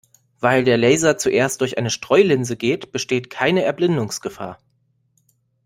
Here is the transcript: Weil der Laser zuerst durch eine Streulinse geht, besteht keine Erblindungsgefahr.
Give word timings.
Weil 0.39 0.63
der 0.63 0.79
Laser 0.79 1.19
zuerst 1.19 1.61
durch 1.61 1.77
eine 1.77 1.91
Streulinse 1.91 2.57
geht, 2.57 2.91
besteht 2.91 3.29
keine 3.29 3.61
Erblindungsgefahr. 3.63 4.57